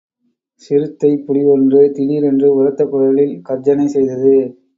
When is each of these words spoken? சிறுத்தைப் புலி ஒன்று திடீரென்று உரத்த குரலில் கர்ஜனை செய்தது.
சிறுத்தைப் 0.61 1.21
புலி 1.25 1.43
ஒன்று 1.45 1.81
திடீரென்று 1.91 2.49
உரத்த 2.55 2.85
குரலில் 2.85 3.41
கர்ஜனை 3.43 3.87
செய்தது. 3.87 4.35